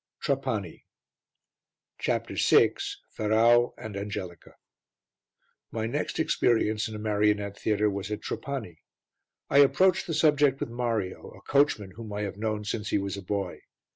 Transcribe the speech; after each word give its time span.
TRAPANI 0.21 0.83
CHAPTER 1.99 2.33
VI 2.35 2.73
FERRAU 3.11 3.75
AND 3.77 3.95
ANGELICA 3.95 4.55
My 5.69 5.85
next 5.85 6.17
experience 6.19 6.87
in 6.87 6.95
a 6.95 6.97
marionette 6.97 7.59
theatre 7.59 7.87
was 7.91 8.09
at 8.09 8.23
Trapani. 8.23 8.79
I 9.47 9.59
approached 9.59 10.07
the 10.07 10.15
subject 10.15 10.59
with 10.59 10.69
Mario, 10.69 11.29
a 11.37 11.41
coachman 11.41 11.91
whom 11.91 12.11
I 12.13 12.23
have 12.23 12.37
known 12.39 12.65
since 12.65 12.89
he 12.89 12.97
was 12.97 13.15
a 13.15 13.21
boy. 13.21 13.61